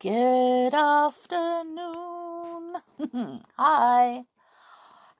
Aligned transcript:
Good 0.00 0.74
afternoon. 0.74 1.96
Hi. 3.58 4.26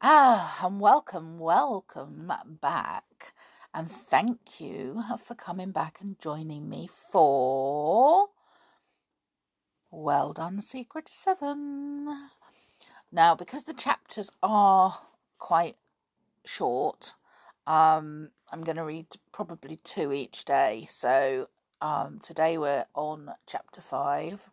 Ah, 0.01 0.65
and 0.65 0.79
welcome, 0.79 1.41
welcome 1.41 2.33
back. 2.63 3.33
And 3.75 3.91
thank 3.91 4.61
you 4.61 5.03
for 5.19 5.35
coming 5.35 5.73
back 5.73 5.99
and 6.01 6.17
joining 6.21 6.69
me 6.69 6.87
for 6.87 8.29
Well 9.91 10.33
Done 10.33 10.61
Secret 10.61 11.09
7. 11.09 12.31
Now, 13.11 13.35
because 13.35 13.65
the 13.65 13.75
chapters 13.75 14.31
are 14.45 15.01
quite 15.41 15.75
short, 16.45 17.15
um, 17.67 18.29
I'm 18.53 18.63
going 18.63 18.77
to 18.77 18.85
read 18.85 19.09
probably 19.33 19.81
two 19.83 20.13
each 20.13 20.45
day. 20.45 20.87
So 20.89 21.49
um, 21.83 22.21
today 22.25 22.57
we're 22.57 22.85
on 22.95 23.33
chapter 23.45 23.81
5 23.81 24.51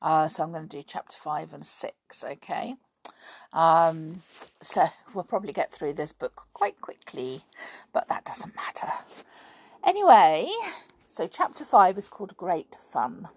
uh, 0.00 0.28
so 0.28 0.42
I'm 0.42 0.52
going 0.52 0.68
to 0.68 0.76
do 0.76 0.82
chapter 0.86 1.16
five 1.22 1.52
and 1.52 1.64
six, 1.64 2.24
okay? 2.24 2.74
Um, 3.52 4.22
so 4.60 4.88
we'll 5.14 5.24
probably 5.24 5.52
get 5.52 5.72
through 5.72 5.94
this 5.94 6.12
book 6.12 6.42
quite 6.52 6.80
quickly, 6.80 7.44
but 7.92 8.08
that 8.08 8.24
doesn't 8.24 8.54
matter. 8.54 8.92
Anyway, 9.84 10.48
so 11.06 11.26
chapter 11.26 11.64
five 11.64 11.96
is 11.96 12.08
called 12.08 12.36
Great 12.36 12.76
Fun. 12.80 13.28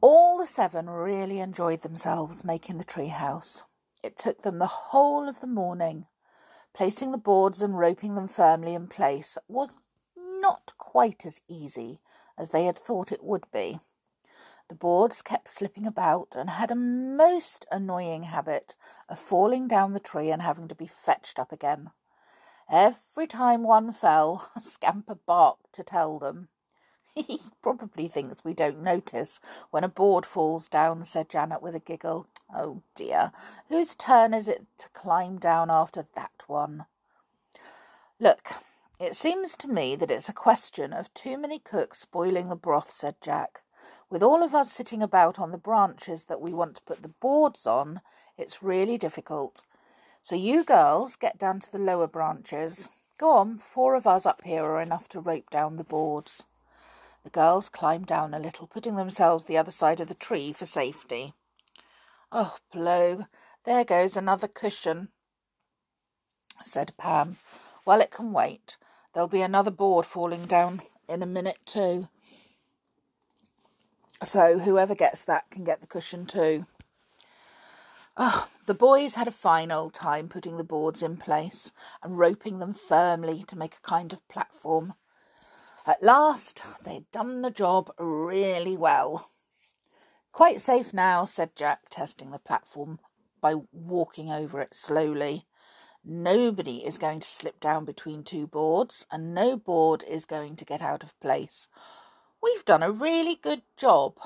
All 0.00 0.38
the 0.38 0.46
seven 0.46 0.90
really 0.90 1.40
enjoyed 1.40 1.82
themselves 1.82 2.44
making 2.44 2.78
the 2.78 2.84
treehouse. 2.84 3.62
It 4.02 4.18
took 4.18 4.42
them 4.42 4.58
the 4.58 4.66
whole 4.66 5.28
of 5.28 5.40
the 5.40 5.46
morning. 5.46 6.06
Placing 6.74 7.12
the 7.12 7.18
boards 7.18 7.62
and 7.62 7.78
roping 7.78 8.14
them 8.14 8.28
firmly 8.28 8.74
in 8.74 8.86
place 8.86 9.38
was 9.48 9.78
not 10.16 10.72
quite 10.76 11.24
as 11.24 11.40
easy 11.48 12.00
as 12.36 12.50
they 12.50 12.66
had 12.66 12.78
thought 12.78 13.12
it 13.12 13.24
would 13.24 13.44
be. 13.52 13.78
The 14.68 14.74
boards 14.74 15.20
kept 15.20 15.48
slipping 15.48 15.86
about 15.86 16.34
and 16.34 16.48
had 16.48 16.70
a 16.70 16.76
most 16.76 17.66
annoying 17.70 18.24
habit 18.24 18.76
of 19.08 19.18
falling 19.18 19.68
down 19.68 19.92
the 19.92 20.00
tree 20.00 20.30
and 20.30 20.40
having 20.40 20.68
to 20.68 20.74
be 20.74 20.86
fetched 20.86 21.38
up 21.38 21.52
again. 21.52 21.90
Every 22.70 23.26
time 23.26 23.62
one 23.62 23.92
fell, 23.92 24.50
Scamper 24.58 25.16
barked 25.16 25.72
to 25.74 25.82
tell 25.82 26.18
them. 26.18 26.48
He 27.14 27.38
probably 27.62 28.08
thinks 28.08 28.42
we 28.42 28.54
don't 28.54 28.82
notice 28.82 29.38
when 29.70 29.84
a 29.84 29.88
board 29.88 30.26
falls 30.26 30.66
down, 30.66 31.04
said 31.04 31.28
Janet 31.28 31.62
with 31.62 31.76
a 31.76 31.78
giggle. 31.78 32.26
Oh 32.52 32.82
dear, 32.96 33.30
whose 33.68 33.94
turn 33.94 34.34
is 34.34 34.48
it 34.48 34.66
to 34.78 34.88
climb 34.88 35.38
down 35.38 35.70
after 35.70 36.06
that 36.14 36.42
one? 36.48 36.86
Look, 38.18 38.54
it 38.98 39.14
seems 39.14 39.56
to 39.58 39.68
me 39.68 39.94
that 39.94 40.10
it's 40.10 40.28
a 40.28 40.32
question 40.32 40.92
of 40.92 41.12
too 41.14 41.36
many 41.36 41.58
cooks 41.58 42.00
spoiling 42.00 42.48
the 42.48 42.56
broth, 42.56 42.90
said 42.90 43.16
Jack. 43.20 43.62
With 44.14 44.22
all 44.22 44.44
of 44.44 44.54
us 44.54 44.70
sitting 44.70 45.02
about 45.02 45.40
on 45.40 45.50
the 45.50 45.58
branches 45.58 46.26
that 46.26 46.40
we 46.40 46.52
want 46.52 46.76
to 46.76 46.82
put 46.82 47.02
the 47.02 47.08
boards 47.08 47.66
on, 47.66 48.00
it's 48.38 48.62
really 48.62 48.96
difficult. 48.96 49.62
So 50.22 50.36
you 50.36 50.62
girls 50.62 51.16
get 51.16 51.36
down 51.36 51.58
to 51.58 51.72
the 51.72 51.80
lower 51.80 52.06
branches. 52.06 52.88
Go 53.18 53.32
on, 53.32 53.58
four 53.58 53.96
of 53.96 54.06
us 54.06 54.24
up 54.24 54.44
here 54.44 54.62
are 54.62 54.80
enough 54.80 55.08
to 55.08 55.20
rope 55.20 55.50
down 55.50 55.74
the 55.74 55.82
boards. 55.82 56.44
The 57.24 57.30
girls 57.30 57.68
climbed 57.68 58.06
down 58.06 58.34
a 58.34 58.38
little, 58.38 58.68
putting 58.68 58.94
themselves 58.94 59.46
the 59.46 59.58
other 59.58 59.72
side 59.72 59.98
of 59.98 60.06
the 60.06 60.14
tree 60.14 60.52
for 60.52 60.64
safety. 60.64 61.34
Oh, 62.30 62.54
blow! 62.72 63.26
There 63.64 63.84
goes 63.84 64.16
another 64.16 64.46
cushion, 64.46 65.08
said 66.64 66.92
Pam. 66.96 67.38
Well, 67.84 68.00
it 68.00 68.12
can 68.12 68.32
wait. 68.32 68.76
There'll 69.12 69.26
be 69.26 69.42
another 69.42 69.72
board 69.72 70.06
falling 70.06 70.46
down 70.46 70.82
in 71.08 71.20
a 71.20 71.26
minute, 71.26 71.58
too. 71.66 72.06
So 74.22 74.58
whoever 74.58 74.94
gets 74.94 75.24
that 75.24 75.50
can 75.50 75.64
get 75.64 75.80
the 75.80 75.86
cushion 75.86 76.26
too. 76.26 76.66
Oh, 78.16 78.48
the 78.66 78.74
boys 78.74 79.16
had 79.16 79.26
a 79.26 79.32
fine 79.32 79.72
old 79.72 79.92
time 79.92 80.28
putting 80.28 80.56
the 80.56 80.62
boards 80.64 81.02
in 81.02 81.16
place 81.16 81.72
and 82.02 82.16
roping 82.16 82.60
them 82.60 82.72
firmly 82.72 83.44
to 83.48 83.58
make 83.58 83.74
a 83.74 83.88
kind 83.88 84.12
of 84.12 84.26
platform. 84.28 84.94
At 85.84 86.02
last, 86.02 86.64
they'd 86.84 87.10
done 87.10 87.42
the 87.42 87.50
job 87.50 87.90
really 87.98 88.76
well. 88.76 89.30
Quite 90.30 90.60
safe 90.60 90.94
now, 90.94 91.24
said 91.24 91.56
Jack, 91.56 91.90
testing 91.90 92.30
the 92.30 92.38
platform 92.38 93.00
by 93.40 93.56
walking 93.72 94.30
over 94.30 94.60
it 94.60 94.74
slowly. 94.74 95.46
Nobody 96.04 96.78
is 96.86 96.98
going 96.98 97.20
to 97.20 97.28
slip 97.28 97.60
down 97.60 97.84
between 97.84 98.22
two 98.22 98.46
boards, 98.46 99.06
and 99.10 99.34
no 99.34 99.56
board 99.56 100.04
is 100.08 100.24
going 100.24 100.56
to 100.56 100.64
get 100.64 100.80
out 100.80 101.02
of 101.02 101.18
place 101.20 101.68
We've 102.44 102.64
done 102.66 102.82
a 102.82 102.90
really 102.90 103.36
good 103.36 103.62
job. 103.74 104.18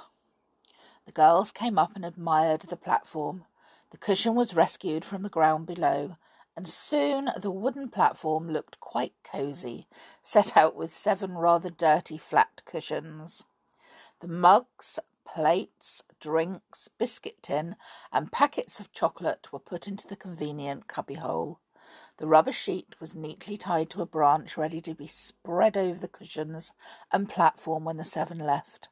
The 1.06 1.12
girls 1.12 1.52
came 1.52 1.78
up 1.78 1.92
and 1.94 2.04
admired 2.04 2.62
the 2.62 2.74
platform. 2.74 3.44
The 3.92 3.96
cushion 3.96 4.34
was 4.34 4.54
rescued 4.54 5.04
from 5.04 5.22
the 5.22 5.28
ground 5.28 5.66
below, 5.66 6.16
and 6.56 6.66
soon 6.66 7.30
the 7.40 7.52
wooden 7.52 7.90
platform 7.90 8.50
looked 8.50 8.80
quite 8.80 9.12
cosy, 9.22 9.86
set 10.20 10.56
out 10.56 10.74
with 10.74 10.92
seven 10.92 11.38
rather 11.38 11.70
dirty 11.70 12.18
flat 12.18 12.62
cushions. 12.64 13.44
The 14.20 14.26
mugs, 14.26 14.98
plates, 15.24 16.02
drinks, 16.18 16.88
biscuit 16.98 17.40
tin, 17.40 17.76
and 18.12 18.32
packets 18.32 18.80
of 18.80 18.90
chocolate 18.90 19.52
were 19.52 19.60
put 19.60 19.86
into 19.86 20.08
the 20.08 20.16
convenient 20.16 20.88
cubbyhole. 20.88 21.60
The 22.18 22.26
rubber 22.26 22.52
sheet 22.52 22.94
was 23.00 23.14
neatly 23.14 23.56
tied 23.56 23.90
to 23.90 24.02
a 24.02 24.06
branch 24.06 24.56
ready 24.56 24.80
to 24.80 24.94
be 24.94 25.06
spread 25.06 25.76
over 25.76 25.98
the 25.98 26.08
cushions 26.08 26.72
and 27.12 27.28
platform 27.28 27.84
when 27.84 27.96
the 27.96 28.04
seven 28.04 28.38
left. 28.38 28.88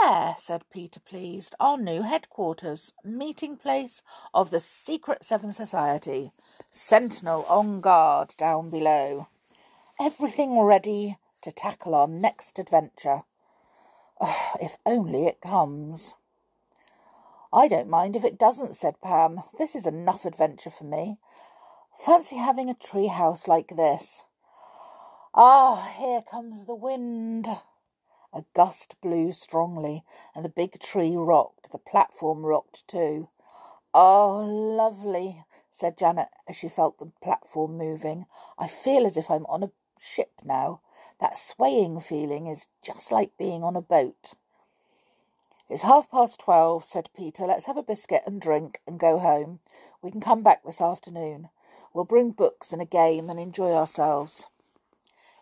There, 0.00 0.36
said 0.38 0.64
Peter, 0.70 1.00
pleased, 1.00 1.54
our 1.60 1.76
new 1.76 2.02
headquarters, 2.02 2.92
meeting 3.04 3.56
place 3.56 4.02
of 4.32 4.50
the 4.50 4.60
Secret 4.60 5.22
Seven 5.22 5.52
Society, 5.52 6.32
sentinel 6.70 7.44
on 7.48 7.80
guard 7.80 8.34
down 8.38 8.70
below. 8.70 9.28
Everything 10.00 10.58
ready 10.60 11.18
to 11.42 11.52
tackle 11.52 11.94
our 11.94 12.08
next 12.08 12.58
adventure. 12.58 13.22
Oh, 14.20 14.56
if 14.60 14.78
only 14.86 15.26
it 15.26 15.40
comes. 15.40 16.14
I 17.52 17.68
don't 17.68 17.88
mind 17.88 18.16
if 18.16 18.24
it 18.24 18.38
doesn't, 18.38 18.74
said 18.74 19.00
Pam. 19.00 19.40
This 19.58 19.74
is 19.76 19.86
enough 19.86 20.24
adventure 20.24 20.70
for 20.70 20.84
me. 20.84 21.18
Fancy 21.98 22.36
having 22.36 22.68
a 22.68 22.74
tree 22.74 23.06
house 23.06 23.48
like 23.48 23.76
this. 23.76 24.26
Ah, 25.34 25.90
here 25.96 26.22
comes 26.22 26.66
the 26.66 26.74
wind. 26.74 27.48
A 28.32 28.44
gust 28.54 29.00
blew 29.00 29.32
strongly, 29.32 30.04
and 30.34 30.44
the 30.44 30.48
big 30.48 30.78
tree 30.80 31.16
rocked. 31.16 31.70
The 31.72 31.78
platform 31.78 32.44
rocked 32.44 32.86
too. 32.86 33.28
Oh, 33.94 34.44
lovely, 34.44 35.44
said 35.70 35.96
Janet 35.96 36.28
as 36.48 36.56
she 36.56 36.68
felt 36.68 36.98
the 36.98 37.12
platform 37.22 37.78
moving. 37.78 38.26
I 38.58 38.68
feel 38.68 39.06
as 39.06 39.16
if 39.16 39.30
I'm 39.30 39.46
on 39.46 39.62
a 39.62 39.70
ship 40.00 40.32
now. 40.44 40.80
That 41.20 41.38
swaying 41.38 42.00
feeling 42.00 42.48
is 42.48 42.66
just 42.82 43.12
like 43.12 43.38
being 43.38 43.62
on 43.62 43.76
a 43.76 43.80
boat. 43.80 44.34
It's 45.70 45.82
half 45.82 46.10
past 46.10 46.40
twelve, 46.40 46.84
said 46.84 47.08
Peter. 47.16 47.46
Let's 47.46 47.66
have 47.66 47.76
a 47.76 47.82
biscuit 47.82 48.24
and 48.26 48.40
drink 48.40 48.80
and 48.86 48.98
go 48.98 49.18
home. 49.18 49.60
We 50.02 50.10
can 50.10 50.20
come 50.20 50.42
back 50.42 50.64
this 50.64 50.80
afternoon. 50.80 51.48
We'll 51.94 52.04
bring 52.04 52.32
books 52.32 52.72
and 52.72 52.82
a 52.82 52.86
game 52.86 53.30
and 53.30 53.38
enjoy 53.38 53.72
ourselves. 53.72 54.46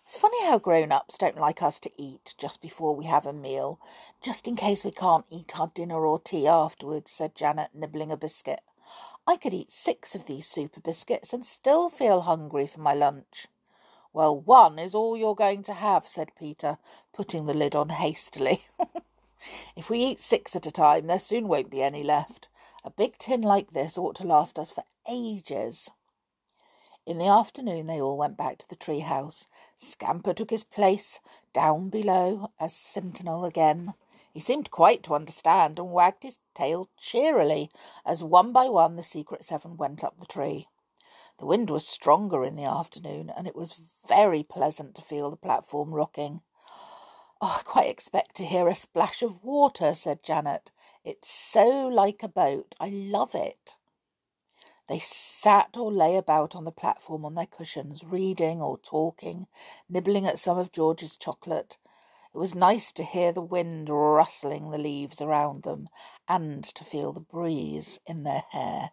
It's 0.04 0.18
funny 0.18 0.44
how 0.44 0.58
grown 0.58 0.92
ups 0.92 1.16
don't 1.16 1.38
like 1.38 1.62
us 1.62 1.78
to 1.80 1.90
eat 1.96 2.34
just 2.36 2.60
before 2.60 2.94
we 2.94 3.06
have 3.06 3.24
a 3.24 3.32
meal, 3.32 3.80
just 4.20 4.46
in 4.46 4.54
case 4.54 4.84
we 4.84 4.90
can't 4.90 5.24
eat 5.30 5.58
our 5.58 5.72
dinner 5.74 6.04
or 6.04 6.20
tea 6.20 6.46
afterwards, 6.46 7.10
said 7.10 7.34
Janet, 7.34 7.70
nibbling 7.72 8.12
a 8.12 8.18
biscuit. 8.18 8.60
I 9.26 9.36
could 9.36 9.54
eat 9.54 9.72
six 9.72 10.14
of 10.14 10.26
these 10.26 10.46
super 10.46 10.78
biscuits 10.80 11.32
and 11.32 11.46
still 11.46 11.88
feel 11.88 12.22
hungry 12.22 12.66
for 12.66 12.80
my 12.80 12.92
lunch. 12.92 13.46
Well, 14.12 14.38
one 14.38 14.78
is 14.78 14.94
all 14.94 15.16
you're 15.16 15.34
going 15.34 15.62
to 15.62 15.72
have, 15.72 16.06
said 16.06 16.32
Peter, 16.38 16.76
putting 17.14 17.46
the 17.46 17.54
lid 17.54 17.74
on 17.74 17.88
hastily. 17.88 18.64
if 19.74 19.88
we 19.88 20.00
eat 20.00 20.20
six 20.20 20.54
at 20.54 20.66
a 20.66 20.70
time, 20.70 21.06
there 21.06 21.18
soon 21.18 21.48
won't 21.48 21.70
be 21.70 21.82
any 21.82 22.02
left. 22.02 22.48
A 22.84 22.90
big 22.90 23.16
tin 23.16 23.40
like 23.40 23.72
this 23.72 23.96
ought 23.96 24.16
to 24.16 24.26
last 24.26 24.58
us 24.58 24.70
for 24.70 24.84
ages. 25.08 25.88
In 27.04 27.18
the 27.18 27.26
afternoon 27.26 27.88
they 27.88 28.00
all 28.00 28.16
went 28.16 28.36
back 28.36 28.58
to 28.58 28.68
the 28.68 28.76
tree 28.76 29.00
house. 29.00 29.48
Scamper 29.76 30.32
took 30.32 30.50
his 30.50 30.62
place 30.62 31.18
down 31.52 31.88
below 31.88 32.52
as 32.60 32.76
sentinel 32.76 33.44
again. 33.44 33.94
He 34.32 34.40
seemed 34.40 34.70
quite 34.70 35.02
to 35.04 35.14
understand 35.14 35.78
and 35.78 35.92
wagged 35.92 36.22
his 36.22 36.38
tail 36.54 36.88
cheerily 36.96 37.70
as 38.06 38.22
one 38.22 38.52
by 38.52 38.68
one 38.68 38.96
the 38.96 39.02
secret 39.02 39.44
seven 39.44 39.76
went 39.76 40.04
up 40.04 40.18
the 40.18 40.26
tree. 40.26 40.68
The 41.38 41.46
wind 41.46 41.70
was 41.70 41.88
stronger 41.88 42.44
in 42.44 42.54
the 42.54 42.64
afternoon, 42.64 43.30
and 43.36 43.48
it 43.48 43.56
was 43.56 43.80
very 44.06 44.44
pleasant 44.44 44.94
to 44.94 45.02
feel 45.02 45.28
the 45.28 45.36
platform 45.36 45.92
rocking. 45.92 46.42
Oh, 47.40 47.56
I 47.58 47.62
quite 47.64 47.88
expect 47.88 48.36
to 48.36 48.46
hear 48.46 48.68
a 48.68 48.74
splash 48.76 49.22
of 49.22 49.42
water, 49.42 49.92
said 49.92 50.22
Janet. 50.22 50.70
It's 51.04 51.28
so 51.28 51.88
like 51.88 52.22
a 52.22 52.28
boat. 52.28 52.76
I 52.78 52.90
love 52.90 53.34
it. 53.34 53.76
They 54.88 54.98
sat 54.98 55.76
or 55.76 55.92
lay 55.92 56.16
about 56.16 56.54
on 56.54 56.64
the 56.64 56.72
platform 56.72 57.24
on 57.24 57.34
their 57.34 57.46
cushions, 57.46 58.02
reading 58.04 58.60
or 58.60 58.78
talking, 58.78 59.46
nibbling 59.88 60.26
at 60.26 60.38
some 60.38 60.58
of 60.58 60.72
George's 60.72 61.16
chocolate. 61.16 61.78
It 62.34 62.38
was 62.38 62.54
nice 62.54 62.92
to 62.92 63.04
hear 63.04 63.32
the 63.32 63.42
wind 63.42 63.88
rustling 63.90 64.70
the 64.70 64.78
leaves 64.78 65.20
around 65.20 65.62
them 65.62 65.88
and 66.26 66.64
to 66.64 66.84
feel 66.84 67.12
the 67.12 67.20
breeze 67.20 68.00
in 68.06 68.22
their 68.22 68.44
hair. 68.50 68.92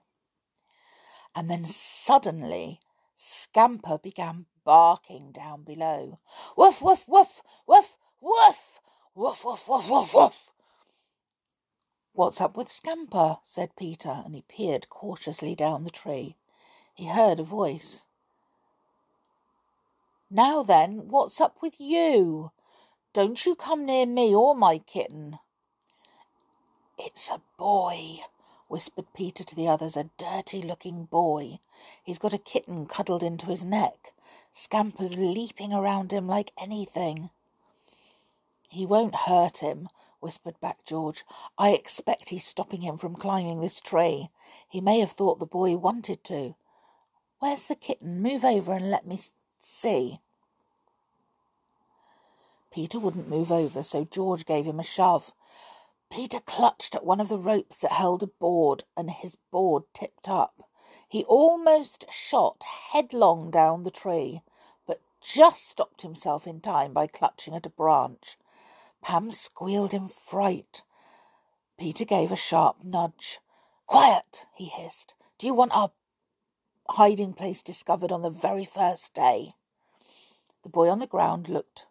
And 1.33 1.49
then 1.49 1.65
suddenly 1.65 2.81
Scamper 3.15 3.97
began 3.97 4.45
barking 4.65 5.31
down 5.31 5.63
below. 5.63 6.19
Woof, 6.55 6.81
woof, 6.81 7.07
woof, 7.07 7.41
woof, 7.65 7.97
woof, 8.21 8.79
woof, 9.15 9.45
woof, 9.45 9.67
woof, 9.67 9.89
woof, 9.89 10.13
woof. 10.13 10.51
What's 12.19 12.41
up 12.41 12.57
with 12.57 12.69
Scamper? 12.69 13.37
said 13.43 13.77
Peter, 13.77 14.23
and 14.25 14.35
he 14.35 14.41
peered 14.41 14.89
cautiously 14.89 15.55
down 15.55 15.85
the 15.85 15.89
tree. 15.89 16.35
He 16.93 17.07
heard 17.07 17.39
a 17.39 17.43
voice. 17.43 18.03
Now 20.29 20.61
then, 20.61 21.07
what's 21.07 21.39
up 21.39 21.61
with 21.61 21.79
you? 21.79 22.51
Don't 23.13 23.45
you 23.45 23.55
come 23.55 23.85
near 23.85 24.05
me 24.05 24.35
or 24.35 24.53
my 24.53 24.79
kitten. 24.79 25.39
It's 26.97 27.31
a 27.31 27.39
boy, 27.57 28.17
whispered 28.67 29.13
Peter 29.15 29.45
to 29.45 29.55
the 29.55 29.69
others, 29.69 29.95
a 29.95 30.09
dirty 30.17 30.61
looking 30.61 31.05
boy. 31.05 31.59
He's 32.03 32.19
got 32.19 32.33
a 32.33 32.37
kitten 32.37 32.85
cuddled 32.85 33.23
into 33.23 33.45
his 33.45 33.63
neck. 33.63 34.11
Scamper's 34.51 35.15
leaping 35.15 35.71
around 35.71 36.11
him 36.11 36.27
like 36.27 36.51
anything. 36.57 37.29
He 38.67 38.85
won't 38.85 39.15
hurt 39.15 39.59
him, 39.59 39.87
whispered 40.21 40.59
back 40.59 40.85
George. 40.85 41.23
I 41.57 41.71
expect 41.71 42.29
he's 42.29 42.45
stopping 42.45 42.81
him 42.81 42.97
from 42.97 43.15
climbing 43.15 43.61
this 43.61 43.81
tree. 43.81 44.29
He 44.67 44.81
may 44.81 44.99
have 44.99 45.11
thought 45.11 45.39
the 45.39 45.45
boy 45.45 45.75
wanted 45.77 46.23
to. 46.25 46.55
Where's 47.39 47.65
the 47.65 47.75
kitten? 47.75 48.21
Move 48.21 48.43
over 48.43 48.73
and 48.73 48.91
let 48.91 49.07
me 49.07 49.19
see. 49.61 50.19
Peter 52.71 52.99
wouldn't 52.99 53.29
move 53.29 53.51
over, 53.51 53.81
so 53.81 54.05
George 54.05 54.45
gave 54.45 54.65
him 54.65 54.79
a 54.79 54.83
shove. 54.83 55.33
Peter 56.11 56.39
clutched 56.39 56.95
at 56.95 57.05
one 57.05 57.21
of 57.21 57.29
the 57.29 57.37
ropes 57.37 57.77
that 57.77 57.93
held 57.93 58.23
a 58.23 58.27
board, 58.27 58.83
and 58.97 59.09
his 59.09 59.37
board 59.51 59.83
tipped 59.93 60.27
up. 60.27 60.67
He 61.07 61.23
almost 61.23 62.05
shot 62.11 62.63
headlong 62.91 63.51
down 63.51 63.83
the 63.83 63.91
tree, 63.91 64.41
but 64.85 65.01
just 65.21 65.67
stopped 65.67 66.01
himself 66.01 66.45
in 66.45 66.61
time 66.61 66.93
by 66.93 67.07
clutching 67.07 67.55
at 67.55 67.65
a 67.65 67.69
branch. 67.69 68.37
Pam 69.01 69.31
squealed 69.31 69.93
in 69.93 70.07
fright. 70.07 70.83
Peter 71.77 72.05
gave 72.05 72.31
a 72.31 72.35
sharp 72.35 72.83
nudge. 72.83 73.39
Quiet, 73.85 74.45
he 74.55 74.65
hissed. 74.65 75.13
Do 75.37 75.47
you 75.47 75.53
want 75.53 75.75
our 75.75 75.91
hiding 76.89 77.33
place 77.33 77.61
discovered 77.61 78.11
on 78.11 78.21
the 78.21 78.29
very 78.29 78.65
first 78.65 79.13
day? 79.13 79.53
The 80.63 80.69
boy 80.69 80.89
on 80.89 80.99
the 80.99 81.07
ground 81.07 81.47
looked 81.47 81.85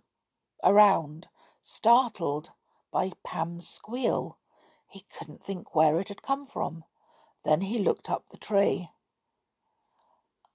around, 0.62 1.28
startled 1.62 2.50
by 2.92 3.12
Pam's 3.24 3.66
squeal. 3.66 4.38
He 4.86 5.04
couldn't 5.18 5.42
think 5.42 5.74
where 5.74 5.98
it 5.98 6.08
had 6.08 6.22
come 6.22 6.46
from. 6.46 6.84
Then 7.44 7.62
he 7.62 7.78
looked 7.78 8.10
up 8.10 8.24
the 8.30 8.36
tree. 8.36 8.90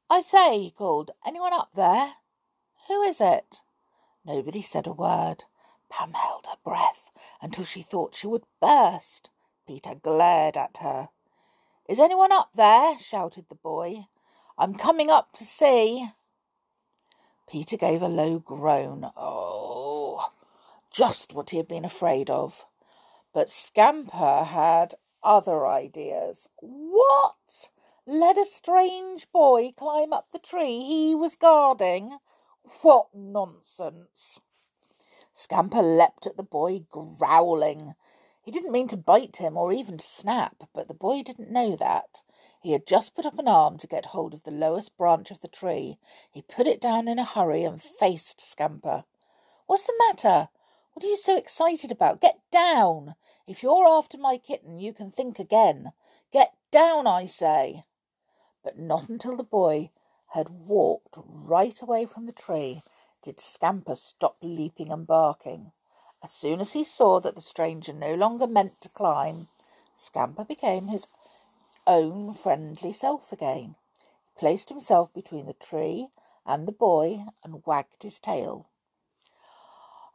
I 0.09 0.21
say, 0.21 0.59
he 0.59 0.71
called, 0.71 1.11
anyone 1.25 1.53
up 1.53 1.71
there? 1.75 2.13
Who 2.87 3.01
is 3.01 3.19
it? 3.19 3.61
Nobody 4.25 4.61
said 4.61 4.85
a 4.85 4.93
word. 4.93 5.45
Pam 5.95 6.13
held 6.13 6.47
her 6.47 6.57
breath 6.63 7.11
until 7.39 7.63
she 7.63 7.83
thought 7.83 8.15
she 8.15 8.25
would 8.25 8.45
burst. 8.59 9.29
Peter 9.67 9.93
glared 9.93 10.57
at 10.57 10.77
her. 10.77 11.09
Is 11.87 11.99
anyone 11.99 12.31
up 12.31 12.49
there? 12.55 12.97
shouted 12.97 13.45
the 13.47 13.55
boy. 13.55 14.07
I'm 14.57 14.73
coming 14.73 15.11
up 15.11 15.33
to 15.33 15.43
see. 15.43 16.09
Peter 17.47 17.77
gave 17.77 18.01
a 18.01 18.07
low 18.07 18.39
groan. 18.39 19.11
Oh, 19.15 20.31
just 20.91 21.31
what 21.31 21.51
he 21.51 21.57
had 21.57 21.67
been 21.67 21.85
afraid 21.85 22.27
of. 22.27 22.65
But 23.31 23.51
Scamper 23.51 24.45
had 24.45 24.95
other 25.21 25.67
ideas. 25.67 26.49
What? 26.59 27.69
Let 28.07 28.39
a 28.39 28.45
strange 28.45 29.31
boy 29.31 29.73
climb 29.77 30.11
up 30.11 30.29
the 30.33 30.39
tree 30.39 30.83
he 30.85 31.13
was 31.13 31.35
guarding? 31.35 32.17
What 32.81 33.13
nonsense! 33.13 34.39
Scamper 35.33 35.81
leapt 35.81 36.25
at 36.25 36.37
the 36.37 36.43
boy, 36.43 36.85
growling. 36.91 37.95
He 38.41 38.51
didn't 38.51 38.71
mean 38.71 38.87
to 38.89 38.97
bite 38.97 39.37
him 39.37 39.57
or 39.57 39.71
even 39.71 39.97
to 39.97 40.05
snap, 40.05 40.69
but 40.73 40.87
the 40.87 40.93
boy 40.93 41.23
didn't 41.23 41.51
know 41.51 41.75
that. 41.75 42.21
He 42.61 42.71
had 42.71 42.85
just 42.85 43.15
put 43.15 43.25
up 43.25 43.39
an 43.39 43.47
arm 43.47 43.77
to 43.77 43.87
get 43.87 44.07
hold 44.07 44.33
of 44.33 44.43
the 44.43 44.51
lowest 44.51 44.97
branch 44.97 45.31
of 45.31 45.41
the 45.41 45.47
tree. 45.47 45.97
He 46.31 46.41
put 46.41 46.67
it 46.67 46.79
down 46.79 47.07
in 47.07 47.19
a 47.19 47.25
hurry 47.25 47.63
and 47.63 47.81
faced 47.81 48.39
Scamper. 48.39 49.03
What's 49.65 49.83
the 49.83 49.93
matter? 50.07 50.49
What 50.93 51.03
are 51.03 51.09
you 51.09 51.17
so 51.17 51.37
excited 51.37 51.91
about? 51.91 52.21
Get 52.21 52.39
down! 52.51 53.15
If 53.47 53.63
you're 53.63 53.87
after 53.87 54.17
my 54.17 54.37
kitten, 54.37 54.77
you 54.77 54.93
can 54.93 55.11
think 55.11 55.39
again. 55.39 55.93
Get 56.31 56.53
down, 56.71 57.07
I 57.07 57.25
say 57.25 57.85
but 58.63 58.79
not 58.79 59.09
until 59.09 59.35
the 59.35 59.43
boy 59.43 59.91
had 60.27 60.49
walked 60.49 61.17
right 61.27 61.79
away 61.81 62.05
from 62.05 62.25
the 62.25 62.31
tree 62.31 62.81
did 63.23 63.39
Scamper 63.39 63.95
stop 63.95 64.37
leaping 64.41 64.91
and 64.91 65.07
barking. 65.07 65.71
As 66.21 66.31
soon 66.31 66.59
as 66.59 66.73
he 66.73 66.83
saw 66.83 67.19
that 67.21 67.35
the 67.35 67.41
stranger 67.41 67.93
no 67.93 68.13
longer 68.13 68.47
meant 68.47 68.81
to 68.81 68.89
climb, 68.89 69.47
Scamper 69.95 70.43
became 70.43 70.87
his 70.87 71.07
own 71.87 72.33
friendly 72.33 72.93
self 72.93 73.31
again. 73.31 73.75
He 74.25 74.39
placed 74.39 74.69
himself 74.69 75.13
between 75.13 75.45
the 75.45 75.53
tree 75.53 76.09
and 76.45 76.67
the 76.67 76.73
boy 76.73 77.25
and 77.43 77.65
wagged 77.65 78.03
his 78.03 78.19
tail. 78.19 78.67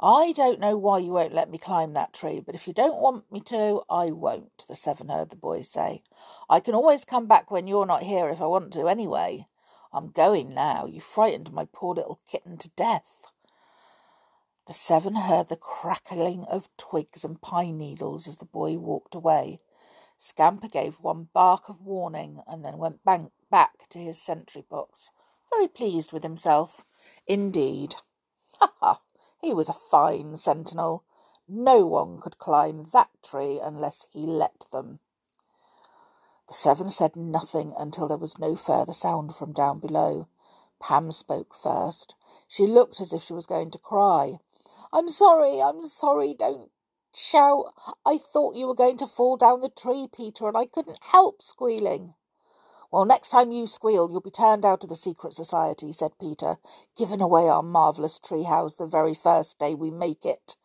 I 0.00 0.32
don't 0.32 0.60
know 0.60 0.76
why 0.76 0.98
you 0.98 1.10
won't 1.10 1.34
let 1.34 1.50
me 1.50 1.58
climb 1.58 1.94
that 1.94 2.12
tree, 2.12 2.38
but 2.38 2.54
if 2.54 2.68
you 2.68 2.72
don't 2.72 3.00
want 3.00 3.30
me 3.32 3.40
to, 3.46 3.82
I 3.90 4.10
won't, 4.12 4.64
the 4.68 4.76
seven 4.76 5.08
heard 5.08 5.30
the 5.30 5.36
boy 5.36 5.62
say. 5.62 6.02
I 6.48 6.60
can 6.60 6.74
always 6.74 7.04
come 7.04 7.26
back 7.26 7.50
when 7.50 7.66
you're 7.66 7.86
not 7.86 8.04
here 8.04 8.28
if 8.28 8.40
I 8.40 8.46
want 8.46 8.72
to, 8.74 8.86
anyway. 8.86 9.48
I'm 9.92 10.10
going 10.10 10.50
now. 10.50 10.86
You 10.86 11.00
frightened 11.00 11.52
my 11.52 11.66
poor 11.72 11.94
little 11.94 12.20
kitten 12.28 12.58
to 12.58 12.68
death. 12.70 13.32
The 14.66 14.74
seven 14.74 15.14
heard 15.14 15.48
the 15.48 15.56
crackling 15.56 16.44
of 16.44 16.68
twigs 16.76 17.24
and 17.24 17.40
pine 17.40 17.78
needles 17.78 18.28
as 18.28 18.36
the 18.36 18.44
boy 18.44 18.76
walked 18.76 19.14
away. 19.14 19.60
Scamper 20.18 20.68
gave 20.68 21.00
one 21.00 21.28
bark 21.32 21.68
of 21.68 21.80
warning 21.80 22.42
and 22.46 22.64
then 22.64 22.76
went 22.76 23.04
bank- 23.04 23.32
back 23.50 23.88
to 23.88 23.98
his 23.98 24.20
sentry 24.20 24.62
box, 24.68 25.10
very 25.48 25.68
pleased 25.68 26.12
with 26.12 26.22
himself. 26.22 26.84
Indeed. 27.26 27.94
Ha 28.60 28.72
ha! 28.80 29.00
He 29.40 29.54
was 29.54 29.68
a 29.68 29.72
fine 29.72 30.36
sentinel. 30.36 31.04
No 31.48 31.86
one 31.86 32.20
could 32.20 32.38
climb 32.38 32.88
that 32.92 33.10
tree 33.22 33.58
unless 33.62 34.06
he 34.10 34.26
let 34.26 34.66
them. 34.70 35.00
The 36.48 36.54
seven 36.54 36.88
said 36.88 37.14
nothing 37.14 37.74
until 37.78 38.08
there 38.08 38.16
was 38.16 38.38
no 38.38 38.56
further 38.56 38.94
sound 38.94 39.36
from 39.36 39.52
down 39.52 39.80
below. 39.80 40.28
Pam 40.80 41.10
spoke 41.10 41.54
first. 41.54 42.14
She 42.48 42.66
looked 42.66 43.00
as 43.00 43.12
if 43.12 43.22
she 43.22 43.34
was 43.34 43.46
going 43.46 43.70
to 43.72 43.78
cry. 43.78 44.38
I'm 44.92 45.08
sorry, 45.08 45.60
I'm 45.60 45.82
sorry, 45.82 46.34
don't 46.38 46.70
shout. 47.14 47.74
I 48.06 48.16
thought 48.16 48.54
you 48.54 48.66
were 48.66 48.74
going 48.74 48.96
to 48.98 49.06
fall 49.06 49.36
down 49.36 49.60
the 49.60 49.68
tree, 49.68 50.08
Peter, 50.10 50.48
and 50.48 50.56
I 50.56 50.64
couldn't 50.64 51.04
help 51.12 51.42
squealing. 51.42 52.14
Well, 52.90 53.04
next 53.04 53.28
time 53.28 53.52
you 53.52 53.66
squeal, 53.66 54.08
you'll 54.10 54.22
be 54.22 54.30
turned 54.30 54.64
out 54.64 54.82
of 54.82 54.88
the 54.88 54.96
secret 54.96 55.34
society, 55.34 55.92
said 55.92 56.12
Peter, 56.18 56.56
giving 56.96 57.20
away 57.20 57.46
our 57.46 57.62
marvellous 57.62 58.18
tree 58.18 58.44
house 58.44 58.76
the 58.76 58.86
very 58.86 59.14
first 59.14 59.58
day 59.58 59.74
we 59.74 59.90
make 59.90 60.24
it. 60.24 60.56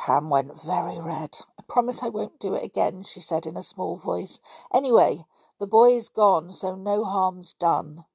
Pam 0.00 0.30
went 0.30 0.58
very 0.62 0.98
red. 0.98 1.36
I 1.58 1.62
promise 1.68 2.02
I 2.02 2.08
won't 2.08 2.40
do 2.40 2.54
it 2.54 2.64
again, 2.64 3.04
she 3.04 3.20
said 3.20 3.44
in 3.44 3.54
a 3.58 3.62
small 3.62 3.98
voice. 3.98 4.40
Anyway, 4.72 5.26
the 5.58 5.66
boy 5.66 5.94
is 5.94 6.08
gone, 6.08 6.52
so 6.52 6.74
no 6.74 7.04
harm's 7.04 7.52
done. 7.52 8.06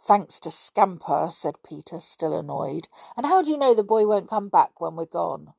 Thanks 0.00 0.40
to 0.40 0.50
Scamper, 0.50 1.28
said 1.30 1.56
Peter, 1.62 2.00
still 2.00 2.34
annoyed. 2.34 2.88
And 3.18 3.26
how 3.26 3.42
do 3.42 3.50
you 3.50 3.58
know 3.58 3.74
the 3.74 3.82
boy 3.82 4.06
won't 4.06 4.30
come 4.30 4.48
back 4.48 4.80
when 4.80 4.96
we're 4.96 5.04
gone? 5.04 5.52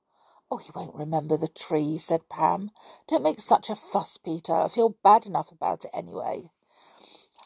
Oh, 0.49 0.57
he 0.57 0.71
won't 0.73 0.95
remember 0.95 1.37
the 1.37 1.47
tree, 1.47 1.99
said 1.99 2.27
Pam. 2.27 2.71
Don't 3.07 3.21
make 3.21 3.39
such 3.39 3.69
a 3.69 3.75
fuss, 3.75 4.17
Peter. 4.17 4.53
I 4.53 4.67
feel 4.67 4.97
bad 5.03 5.27
enough 5.27 5.51
about 5.51 5.85
it 5.85 5.91
anyway. 5.93 6.49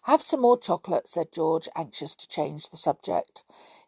Have 0.04 0.22
some 0.22 0.40
more 0.40 0.58
chocolate, 0.58 1.10
said 1.10 1.34
George, 1.34 1.68
anxious 1.76 2.16
to 2.16 2.30
change 2.30 2.70
the 2.70 2.78
subject. 2.78 3.44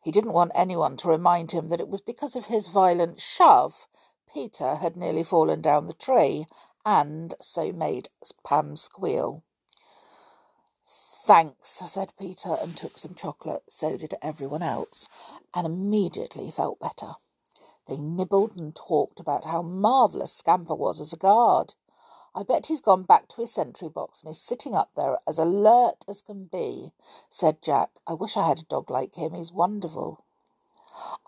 He 0.06 0.12
didn't 0.12 0.34
want 0.34 0.52
anyone 0.54 0.98
to 0.98 1.08
remind 1.08 1.50
him 1.50 1.70
that 1.70 1.80
it 1.80 1.90
was 1.90 2.00
because 2.00 2.36
of 2.36 2.46
his 2.46 2.68
violent 2.68 3.20
shove 3.20 3.88
Peter 4.32 4.76
had 4.76 4.96
nearly 4.96 5.24
fallen 5.24 5.62
down 5.62 5.88
the 5.88 5.94
tree 5.94 6.46
and 6.86 7.34
so 7.42 7.72
made 7.72 8.10
Pam 8.46 8.76
squeal. 8.76 9.42
Thanks, 10.88 11.70
said 11.70 12.14
Peter, 12.20 12.56
and 12.62 12.78
took 12.78 13.00
some 13.00 13.16
chocolate. 13.16 13.64
So 13.68 13.98
did 13.98 14.14
everyone 14.22 14.62
else, 14.62 15.08
and 15.56 15.66
immediately 15.66 16.52
felt 16.52 16.80
better. 16.80 17.14
They 17.88 17.98
nibbled 17.98 18.56
and 18.56 18.76
talked 18.76 19.20
about 19.20 19.46
how 19.46 19.64
marvellous 19.64 20.34
Scamper 20.34 20.76
was 20.76 21.02
as 21.02 21.14
a 21.14 21.18
guard. 21.18 21.74
I 22.38 22.44
bet 22.44 22.66
he's 22.66 22.82
gone 22.82 23.04
back 23.04 23.30
to 23.30 23.42
his 23.42 23.54
sentry 23.54 23.88
box 23.88 24.22
and 24.22 24.30
is 24.30 24.42
sitting 24.42 24.76
up 24.76 24.92
there 24.98 25.18
as 25.26 25.38
alert 25.38 26.04
as 26.06 26.22
can 26.22 26.50
be, 26.52 26.92
said 27.30 27.62
Jack. 27.62 27.92
I 28.06 28.14
wish 28.14 28.36
I 28.36 28.46
had 28.46 28.60
a 28.60 28.64
dog 28.64 28.92
like 28.92 29.16
him. 29.16 29.34
He's 29.34 29.54
wonderful. 29.54 30.26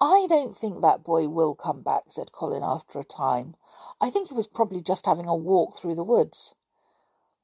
I 0.01 0.27
don't 0.27 0.57
think 0.57 0.81
that 0.81 1.05
boy 1.05 1.29
will 1.29 1.55
come 1.55 1.81
back, 1.81 2.03
said 2.09 2.33
Colin 2.33 2.61
after 2.61 2.99
a 2.99 3.05
time. 3.05 3.55
I 4.01 4.09
think 4.09 4.27
he 4.27 4.33
was 4.33 4.47
probably 4.47 4.81
just 4.81 5.05
having 5.05 5.27
a 5.27 5.35
walk 5.35 5.77
through 5.77 5.95
the 5.95 6.03
woods 6.03 6.55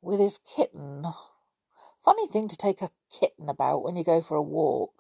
with 0.02 0.20
his 0.20 0.40
kitten. 0.40 1.06
Funny 2.04 2.28
thing 2.28 2.50
to 2.50 2.58
take 2.58 2.82
a 2.82 2.92
kitten 3.10 3.48
about 3.48 3.82
when 3.84 3.96
you 3.96 4.04
go 4.04 4.22
for 4.22 4.36
a 4.36 4.42
walk. 4.42 4.94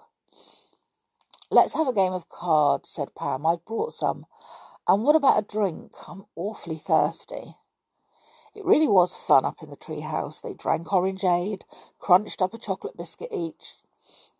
Let's 1.51 1.73
have 1.73 1.87
a 1.87 1.93
game 1.93 2.13
of 2.13 2.29
cards, 2.29 2.89
said 2.89 3.13
Pam. 3.13 3.45
I've 3.45 3.65
brought 3.65 3.91
some. 3.91 4.25
And 4.87 5.03
what 5.03 5.17
about 5.17 5.39
a 5.39 5.45
drink? 5.45 5.91
I'm 6.07 6.23
awfully 6.35 6.77
thirsty. 6.77 7.55
It 8.55 8.65
really 8.65 8.87
was 8.87 9.17
fun 9.17 9.45
up 9.45 9.63
in 9.63 9.69
the 9.69 9.75
tree 9.75 10.01
house. 10.01 10.39
They 10.39 10.53
drank 10.53 10.87
orangeade, 10.87 11.63
crunched 11.99 12.41
up 12.41 12.53
a 12.53 12.59
chocolate 12.59 12.95
biscuit 12.95 13.29
each, 13.31 13.77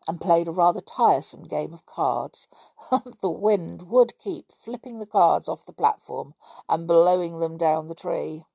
and 0.08 0.22
played 0.22 0.48
a 0.48 0.52
rather 0.52 0.82
tiresome 0.82 1.44
game 1.44 1.74
of 1.74 1.86
cards. 1.86 2.48
the 3.22 3.30
wind 3.30 3.84
would 3.84 4.20
keep 4.20 4.52
flipping 4.52 5.00
the 5.00 5.08
cards 5.08 5.50
off 5.50 5.66
the 5.66 5.74
platform 5.74 6.36
and 6.70 6.88
blowing 6.88 7.40
them 7.40 7.58
down 7.58 7.88
the 7.88 7.96
tree. 7.96 8.46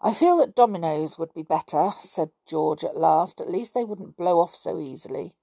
I 0.00 0.12
feel 0.12 0.36
that 0.38 0.54
dominoes 0.54 1.18
would 1.18 1.34
be 1.34 1.42
better, 1.42 1.92
said 1.98 2.30
George 2.46 2.84
at 2.84 2.96
last. 2.96 3.40
At 3.40 3.50
least 3.50 3.74
they 3.74 3.84
wouldn't 3.84 4.16
blow 4.16 4.38
off 4.38 4.54
so 4.54 4.78
easily. 4.78 5.34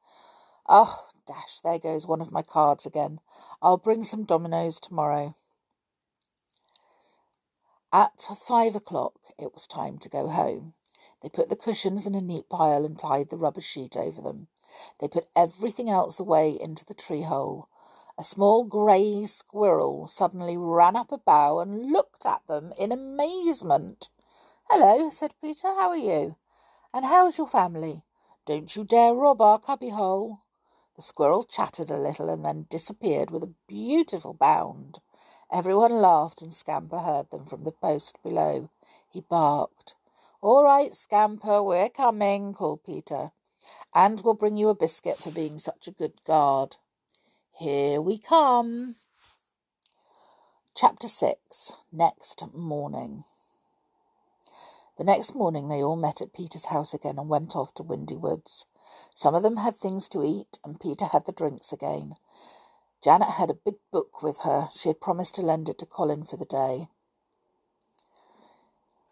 Oh, 0.67 1.09
dash, 1.27 1.59
there 1.61 1.79
goes 1.79 2.07
one 2.07 2.21
of 2.21 2.31
my 2.31 2.41
cards 2.41 2.85
again. 2.85 3.21
I'll 3.61 3.77
bring 3.77 4.03
some 4.03 4.23
dominoes 4.23 4.79
tomorrow. 4.79 5.35
At 7.93 8.21
five 8.21 8.73
o'clock, 8.75 9.19
it 9.37 9.53
was 9.53 9.67
time 9.67 9.97
to 9.97 10.07
go 10.07 10.29
home. 10.29 10.75
They 11.21 11.27
put 11.27 11.49
the 11.49 11.57
cushions 11.57 12.07
in 12.07 12.15
a 12.15 12.21
neat 12.21 12.47
pile 12.47 12.85
and 12.85 12.97
tied 12.97 13.29
the 13.29 13.37
rubber 13.37 13.59
sheet 13.59 13.97
over 13.97 14.21
them. 14.21 14.47
They 14.99 15.09
put 15.09 15.27
everything 15.35 15.89
else 15.89 16.17
away 16.17 16.57
into 16.59 16.85
the 16.85 16.93
tree 16.93 17.23
hole. 17.23 17.67
A 18.17 18.23
small 18.23 18.63
grey 18.63 19.25
squirrel 19.25 20.07
suddenly 20.07 20.55
ran 20.55 20.95
up 20.95 21.11
a 21.11 21.17
bough 21.17 21.59
and 21.59 21.91
looked 21.91 22.25
at 22.25 22.47
them 22.47 22.71
in 22.79 22.93
amazement. 22.93 24.07
Hello, 24.69 25.09
said 25.09 25.33
Peter. 25.41 25.67
How 25.67 25.89
are 25.89 25.97
you? 25.97 26.37
And 26.93 27.03
how's 27.03 27.37
your 27.37 27.47
family? 27.47 28.03
Don't 28.45 28.73
you 28.73 28.85
dare 28.85 29.13
rob 29.13 29.41
our 29.41 29.59
cubbyhole. 29.59 30.43
The 30.95 31.01
squirrel 31.01 31.43
chattered 31.43 31.89
a 31.89 31.97
little 31.97 32.29
and 32.29 32.45
then 32.45 32.67
disappeared 32.69 33.31
with 33.31 33.43
a 33.43 33.53
beautiful 33.67 34.33
bound. 34.33 34.99
Everyone 35.51 35.93
laughed 35.93 36.41
and 36.41 36.53
Scamper 36.53 36.99
heard 36.99 37.29
them 37.31 37.45
from 37.45 37.63
the 37.63 37.71
post 37.71 38.17
below. 38.23 38.69
He 39.09 39.21
barked. 39.21 39.95
All 40.41 40.63
right, 40.63 40.93
Scamper, 40.93 41.61
we're 41.61 41.89
coming, 41.89 42.53
called 42.53 42.83
Peter 42.83 43.31
and 43.93 44.21
we'll 44.21 44.33
bring 44.33 44.57
you 44.57 44.69
a 44.69 44.75
biscuit 44.75 45.17
for 45.17 45.31
being 45.31 45.57
such 45.57 45.87
a 45.87 45.91
good 45.91 46.23
guard. 46.25 46.77
Here 47.57 48.01
we 48.01 48.17
come. 48.17 48.95
Chapter 50.75 51.07
6 51.07 51.73
Next 51.91 52.43
Morning. 52.53 53.25
The 54.97 55.03
next 55.03 55.35
morning 55.35 55.67
they 55.67 55.83
all 55.83 55.95
met 55.95 56.21
at 56.21 56.33
Peter's 56.33 56.65
house 56.65 56.93
again 56.93 57.17
and 57.17 57.27
went 57.29 57.55
off 57.55 57.73
to 57.75 57.83
Windy 57.83 58.15
Woods. 58.15 58.65
Some 59.15 59.35
of 59.35 59.43
them 59.43 59.57
had 59.57 59.75
things 59.75 60.07
to 60.09 60.23
eat, 60.23 60.59
and 60.63 60.79
Peter 60.79 61.05
had 61.05 61.25
the 61.25 61.31
drinks 61.31 61.73
again. 61.73 62.15
Janet 63.03 63.29
had 63.29 63.49
a 63.49 63.55
big 63.55 63.75
book 63.91 64.21
with 64.21 64.39
her. 64.39 64.69
She 64.75 64.89
had 64.89 65.01
promised 65.01 65.35
to 65.35 65.41
lend 65.41 65.69
it 65.69 65.77
to 65.79 65.85
Colin 65.85 66.23
for 66.23 66.37
the 66.37 66.45
day. 66.45 66.87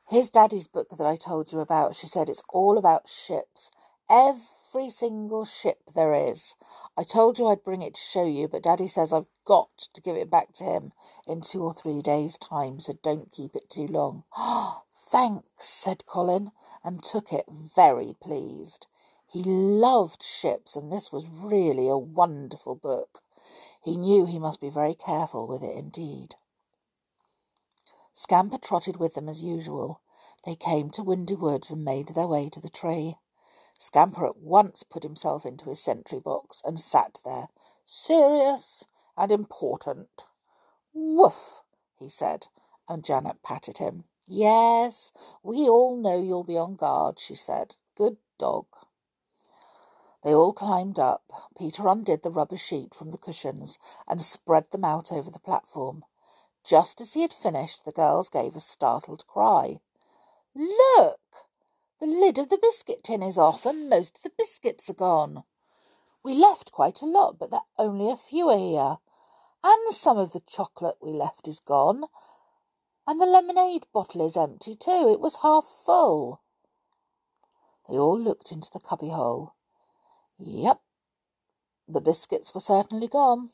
Here's 0.07 0.29
Daddy's 0.29 0.67
book 0.67 0.89
that 0.97 1.05
I 1.07 1.15
told 1.15 1.51
you 1.51 1.59
about. 1.59 1.95
She 1.95 2.07
said 2.07 2.29
it's 2.29 2.43
all 2.49 2.77
about 2.77 3.07
ships 3.07 3.69
every 4.09 4.89
single 4.89 5.45
ship 5.45 5.79
there 5.95 6.13
is. 6.13 6.55
I 6.97 7.03
told 7.03 7.37
you 7.37 7.47
I'd 7.47 7.63
bring 7.63 7.81
it 7.81 7.93
to 7.93 8.01
show 8.01 8.25
you, 8.25 8.47
but 8.47 8.63
Daddy 8.63 8.87
says 8.87 9.13
I've 9.13 9.27
got 9.45 9.69
to 9.93 10.01
give 10.01 10.15
it 10.15 10.31
back 10.31 10.51
to 10.53 10.63
him 10.63 10.91
in 11.27 11.41
two 11.41 11.63
or 11.63 11.73
three 11.73 12.01
days' 12.01 12.37
time, 12.37 12.79
so 12.79 12.97
don't 13.03 13.31
keep 13.31 13.55
it 13.55 13.69
too 13.69 13.87
long. 13.87 14.23
Thanks, 14.91 15.45
said 15.69 16.05
Colin, 16.05 16.51
and 16.83 17.03
took 17.03 17.31
it 17.31 17.45
very 17.75 18.15
pleased. 18.21 18.87
He 19.27 19.43
loved 19.43 20.23
ships, 20.23 20.75
and 20.75 20.91
this 20.91 21.11
was 21.11 21.27
really 21.27 21.87
a 21.87 21.97
wonderful 21.97 22.75
book. 22.75 23.21
He 23.89 23.97
knew 23.97 24.27
he 24.27 24.37
must 24.37 24.61
be 24.61 24.69
very 24.69 24.93
careful 24.93 25.47
with 25.47 25.63
it 25.63 25.75
indeed. 25.75 26.35
Scamper 28.13 28.59
trotted 28.59 28.97
with 28.97 29.15
them 29.15 29.27
as 29.27 29.41
usual. 29.41 30.01
They 30.45 30.55
came 30.55 30.91
to 30.91 31.01
Windy 31.01 31.33
Woods 31.33 31.71
and 31.71 31.83
made 31.83 32.09
their 32.09 32.27
way 32.27 32.49
to 32.49 32.59
the 32.59 32.69
tree. 32.69 33.17
Scamper 33.79 34.27
at 34.27 34.37
once 34.37 34.83
put 34.83 35.01
himself 35.01 35.43
into 35.43 35.69
his 35.69 35.83
sentry 35.83 36.19
box 36.19 36.61
and 36.63 36.79
sat 36.79 37.19
there, 37.25 37.47
serious 37.83 38.85
and 39.17 39.31
important. 39.31 40.25
Woof, 40.93 41.63
he 41.97 42.09
said, 42.09 42.45
and 42.87 43.03
Janet 43.03 43.41
patted 43.41 43.79
him. 43.79 44.03
Yes, 44.27 45.11
we 45.41 45.67
all 45.67 45.97
know 45.97 46.21
you'll 46.21 46.43
be 46.43 46.59
on 46.59 46.75
guard, 46.75 47.17
she 47.17 47.33
said. 47.33 47.75
Good 47.97 48.17
dog. 48.37 48.67
They 50.29 50.35
all 50.35 50.53
climbed 50.53 50.99
up. 50.99 51.23
Peter 51.57 51.87
undid 51.87 52.21
the 52.21 52.29
rubber 52.29 52.55
sheet 52.55 52.93
from 52.93 53.09
the 53.09 53.17
cushions 53.17 53.79
and 54.07 54.21
spread 54.21 54.69
them 54.69 54.85
out 54.85 55.11
over 55.11 55.31
the 55.31 55.39
platform. 55.39 56.05
Just 56.63 57.01
as 57.01 57.13
he 57.13 57.23
had 57.23 57.33
finished, 57.33 57.83
the 57.83 57.91
girls 57.91 58.29
gave 58.29 58.55
a 58.55 58.59
startled 58.59 59.25
cry. 59.25 59.79
Look! 60.53 61.47
The 61.99 62.05
lid 62.05 62.37
of 62.37 62.49
the 62.49 62.59
biscuit 62.61 63.03
tin 63.03 63.23
is 63.23 63.39
off, 63.39 63.65
and 63.65 63.89
most 63.89 64.17
of 64.17 64.21
the 64.21 64.31
biscuits 64.37 64.87
are 64.87 64.93
gone. 64.93 65.45
We 66.21 66.35
left 66.35 66.71
quite 66.71 67.01
a 67.01 67.07
lot, 67.07 67.39
but 67.39 67.49
there 67.49 67.61
only 67.79 68.11
a 68.11 68.15
few 68.15 68.49
are 68.49 68.55
here. 68.55 68.97
And 69.63 69.95
some 69.95 70.19
of 70.19 70.33
the 70.33 70.43
chocolate 70.47 70.97
we 71.01 71.09
left 71.09 71.47
is 71.47 71.59
gone. 71.59 72.03
And 73.07 73.19
the 73.19 73.25
lemonade 73.25 73.87
bottle 73.91 74.23
is 74.23 74.37
empty 74.37 74.75
too. 74.75 75.09
It 75.11 75.21
was 75.21 75.41
half 75.41 75.65
full. 75.65 76.43
They 77.89 77.97
all 77.97 78.19
looked 78.19 78.51
into 78.51 78.69
the 78.71 78.79
cubbyhole. 78.79 79.55
Yep, 80.41 80.79
the 81.85 81.99
biscuits 81.99 82.53
were 82.53 82.61
certainly 82.61 83.09
gone. 83.09 83.49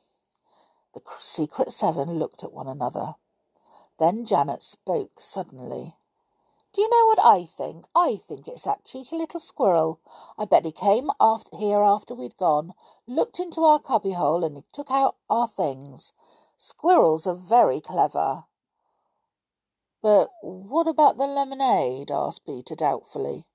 The 0.94 1.02
secret 1.18 1.72
seven 1.72 2.20
looked 2.20 2.44
at 2.44 2.54
one 2.54 2.68
another. 2.68 3.16
Then 3.98 4.24
Janet 4.24 4.62
spoke 4.62 5.20
suddenly. 5.20 5.96
Do 6.74 6.82
you 6.82 6.90
know 6.90 7.06
what 7.06 7.20
I 7.26 7.46
think? 7.46 7.86
I 7.96 8.18
think 8.18 8.48
it's 8.48 8.64
that 8.64 8.86
cheeky 8.86 9.16
little 9.16 9.40
squirrel. 9.40 10.00
I 10.38 10.46
bet 10.46 10.66
he 10.66 10.72
came 10.72 11.10
after 11.20 11.58
here 11.58 11.82
after 11.82 12.14
we'd 12.14 12.38
gone, 12.38 12.74
looked 13.08 13.40
into 13.40 13.62
our 13.62 13.80
cubbyhole, 13.80 14.44
and 14.44 14.58
he 14.58 14.64
took 14.72 14.92
out 14.92 15.16
our 15.30 15.48
things. 15.48 16.14
Squirrels 16.58 17.26
are 17.26 17.36
very 17.36 17.82
clever. 17.82 18.44
But 20.04 20.30
what 20.42 20.88
about 20.88 21.18
the 21.18 21.26
lemonade? 21.26 22.12
asked 22.12 22.46
Peter 22.46 22.76
doubtfully. 22.76 23.48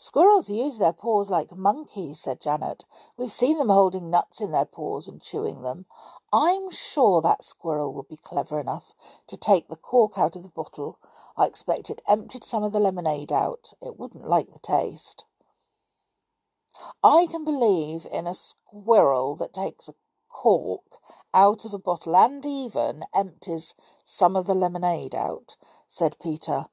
Squirrels 0.00 0.48
use 0.48 0.78
their 0.78 0.94
paws 0.94 1.28
like 1.28 1.54
monkeys, 1.54 2.20
said 2.20 2.40
Janet. 2.40 2.86
We've 3.18 3.30
seen 3.30 3.58
them 3.58 3.68
holding 3.68 4.08
nuts 4.08 4.40
in 4.40 4.50
their 4.50 4.64
paws 4.64 5.06
and 5.06 5.20
chewing 5.20 5.60
them. 5.60 5.84
I'm 6.32 6.70
sure 6.70 7.20
that 7.20 7.44
squirrel 7.44 7.92
would 7.92 8.08
be 8.08 8.16
clever 8.16 8.58
enough 8.58 8.94
to 9.26 9.36
take 9.36 9.68
the 9.68 9.76
cork 9.76 10.16
out 10.16 10.36
of 10.36 10.42
the 10.42 10.48
bottle 10.48 10.98
I 11.36 11.44
expect 11.44 11.90
it 11.90 12.00
emptied 12.08 12.44
some 12.44 12.62
of 12.62 12.72
the 12.72 12.80
lemonade 12.80 13.30
out. 13.30 13.74
It 13.82 13.98
wouldn't 13.98 14.26
like 14.26 14.50
the 14.52 14.58
taste. 14.58 15.24
I 17.04 17.26
can 17.30 17.44
believe 17.44 18.06
in 18.10 18.26
a 18.26 18.32
squirrel 18.32 19.36
that 19.36 19.52
takes 19.52 19.86
a 19.86 19.94
cork 20.30 20.98
out 21.34 21.66
of 21.66 21.74
a 21.74 21.78
bottle 21.78 22.16
and 22.16 22.44
even 22.46 23.04
empties 23.14 23.74
some 24.04 24.34
of 24.34 24.46
the 24.46 24.54
lemonade 24.54 25.14
out, 25.14 25.58
said 25.88 26.16
Peter. 26.22 26.66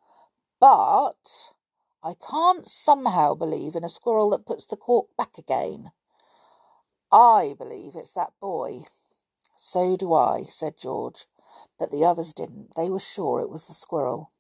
But 0.61 1.53
I 2.07 2.13
can't 2.13 2.65
somehow 2.69 3.33
believe 3.33 3.75
in 3.75 3.83
a 3.83 3.89
squirrel 3.89 4.29
that 4.29 4.45
puts 4.45 4.65
the 4.65 4.77
cork 4.77 5.07
back 5.17 5.37
again. 5.37 5.91
I 7.11 7.53
believe 7.57 7.95
it's 7.95 8.13
that 8.13 8.31
boy. 8.39 8.83
So 9.57 9.97
do 9.97 10.13
I, 10.13 10.45
said 10.47 10.77
George. 10.77 11.25
But 11.77 11.91
the 11.91 12.05
others 12.05 12.33
didn't. 12.33 12.75
They 12.77 12.87
were 12.87 13.01
sure 13.01 13.41
it 13.41 13.49
was 13.49 13.65
the 13.65 13.73
squirrel. 13.73 14.31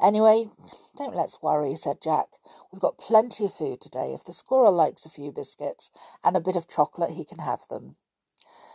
Anyway, 0.00 0.50
don't 0.96 1.14
let's 1.14 1.40
worry, 1.40 1.76
said 1.76 2.02
Jack. 2.02 2.26
We've 2.72 2.82
got 2.82 2.98
plenty 2.98 3.44
of 3.44 3.54
food 3.54 3.80
today. 3.80 4.12
If 4.12 4.24
the 4.24 4.32
squirrel 4.32 4.72
likes 4.72 5.06
a 5.06 5.10
few 5.10 5.30
biscuits 5.30 5.92
and 6.24 6.36
a 6.36 6.40
bit 6.40 6.56
of 6.56 6.66
chocolate, 6.66 7.12
he 7.12 7.24
can 7.24 7.38
have 7.38 7.68
them. 7.68 7.94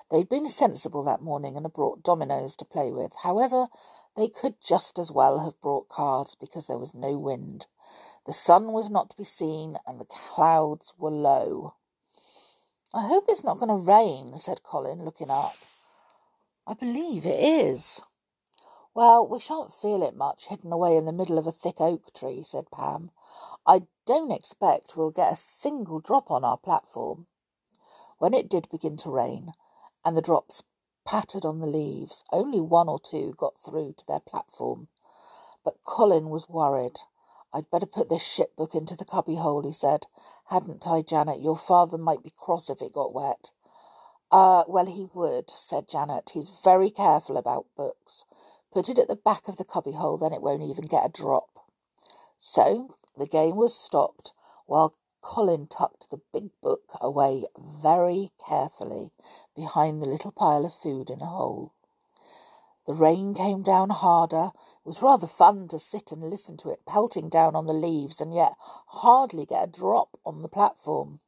They'd 0.09 0.29
been 0.29 0.47
sensible 0.47 1.03
that 1.03 1.21
morning 1.21 1.57
and 1.57 1.65
had 1.65 1.73
brought 1.73 2.03
dominoes 2.03 2.55
to 2.57 2.65
play 2.65 2.91
with. 2.91 3.13
However, 3.23 3.67
they 4.15 4.29
could 4.29 4.55
just 4.61 4.97
as 4.97 5.11
well 5.11 5.39
have 5.43 5.59
brought 5.61 5.89
cards 5.89 6.33
because 6.35 6.67
there 6.67 6.77
was 6.77 6.95
no 6.95 7.17
wind. 7.17 7.67
The 8.25 8.33
sun 8.33 8.71
was 8.71 8.89
not 8.89 9.09
to 9.09 9.17
be 9.17 9.23
seen 9.23 9.77
and 9.85 9.99
the 9.99 10.05
clouds 10.05 10.93
were 10.97 11.11
low. 11.11 11.75
I 12.93 13.07
hope 13.07 13.25
it's 13.27 13.43
not 13.43 13.57
going 13.57 13.69
to 13.69 13.91
rain, 13.91 14.37
said 14.37 14.63
Colin, 14.63 15.03
looking 15.03 15.29
up. 15.29 15.55
I 16.67 16.73
believe 16.73 17.25
it 17.25 17.39
is. 17.39 18.01
Well, 18.93 19.27
we 19.27 19.39
shan't 19.39 19.73
feel 19.73 20.03
it 20.03 20.15
much 20.15 20.47
hidden 20.47 20.71
away 20.71 20.97
in 20.97 21.05
the 21.05 21.13
middle 21.13 21.37
of 21.37 21.47
a 21.47 21.51
thick 21.51 21.79
oak 21.79 22.13
tree, 22.13 22.43
said 22.43 22.65
Pam. 22.71 23.11
I 23.65 23.83
don't 24.05 24.31
expect 24.31 24.97
we'll 24.97 25.11
get 25.11 25.31
a 25.31 25.37
single 25.37 25.99
drop 25.99 26.29
on 26.29 26.43
our 26.43 26.57
platform. 26.57 27.27
When 28.17 28.33
it 28.33 28.49
did 28.49 28.69
begin 28.69 28.97
to 28.97 29.09
rain, 29.09 29.53
and 30.03 30.17
the 30.17 30.21
drops 30.21 30.63
pattered 31.05 31.45
on 31.45 31.59
the 31.59 31.67
leaves. 31.67 32.23
Only 32.31 32.61
one 32.61 32.87
or 32.87 32.99
two 32.99 33.33
got 33.37 33.53
through 33.63 33.93
to 33.97 34.07
their 34.07 34.19
platform. 34.19 34.87
But 35.63 35.83
Colin 35.85 36.29
was 36.29 36.49
worried. 36.49 36.99
I'd 37.53 37.69
better 37.69 37.85
put 37.85 38.09
this 38.09 38.25
ship 38.25 38.55
book 38.55 38.73
into 38.73 38.95
the 38.95 39.05
cubbyhole, 39.05 39.63
he 39.63 39.73
said. 39.73 40.07
Hadn't 40.49 40.87
I, 40.87 41.01
Janet? 41.01 41.41
Your 41.41 41.57
father 41.57 41.97
might 41.97 42.23
be 42.23 42.31
cross 42.37 42.69
if 42.69 42.81
it 42.81 42.93
got 42.93 43.13
wet. 43.13 43.51
Ah, 44.31 44.61
uh, 44.61 44.63
well, 44.67 44.85
he 44.85 45.09
would, 45.13 45.49
said 45.49 45.89
Janet. 45.89 46.31
He's 46.33 46.49
very 46.63 46.89
careful 46.89 47.35
about 47.35 47.65
books. 47.75 48.23
Put 48.71 48.87
it 48.87 48.97
at 48.97 49.09
the 49.09 49.17
back 49.17 49.49
of 49.49 49.57
the 49.57 49.65
cubbyhole, 49.65 50.17
then 50.17 50.31
it 50.31 50.41
won't 50.41 50.63
even 50.63 50.85
get 50.85 51.05
a 51.05 51.09
drop. 51.09 51.49
So 52.37 52.95
the 53.17 53.27
game 53.27 53.57
was 53.57 53.77
stopped 53.77 54.31
while 54.65 54.95
Colin 55.21 55.67
tucked 55.67 56.09
the 56.09 56.21
big 56.33 56.49
book 56.61 56.97
away 56.99 57.43
very 57.57 58.31
carefully 58.47 59.11
behind 59.55 60.01
the 60.01 60.07
little 60.07 60.31
pile 60.31 60.65
of 60.65 60.73
food 60.73 61.09
in 61.09 61.21
a 61.21 61.25
hole. 61.25 61.73
The 62.87 62.93
rain 62.93 63.33
came 63.33 63.61
down 63.61 63.89
harder. 63.89 64.51
It 64.83 64.87
was 64.87 65.01
rather 65.01 65.27
fun 65.27 65.67
to 65.69 65.79
sit 65.79 66.11
and 66.11 66.23
listen 66.23 66.57
to 66.57 66.69
it 66.69 66.85
pelting 66.85 67.29
down 67.29 67.55
on 67.55 67.67
the 67.67 67.73
leaves 67.73 68.19
and 68.19 68.33
yet 68.33 68.55
hardly 68.87 69.45
get 69.45 69.63
a 69.63 69.71
drop 69.71 70.19
on 70.25 70.41
the 70.41 70.49
platform. 70.49 71.19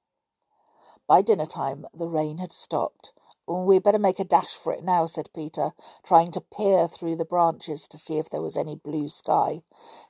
By 1.08 1.22
dinner 1.22 1.46
time, 1.46 1.86
the 1.94 2.08
rain 2.08 2.40
had 2.40 2.52
stopped. 2.52 3.14
We'd 3.48 3.84
better 3.84 4.00
make 4.00 4.20
a 4.20 4.24
dash 4.24 4.56
for 4.56 4.72
it 4.74 4.84
now, 4.84 5.06
said 5.06 5.30
Peter, 5.36 5.74
trying 6.04 6.32
to 6.32 6.42
peer 6.42 6.88
through 6.88 7.18
the 7.18 7.26
branches 7.26 7.88
to 7.90 7.98
see 7.98 8.18
if 8.18 8.30
there 8.30 8.42
was 8.42 8.56
any 8.56 8.76
blue 8.76 9.10
sky. 9.10 9.64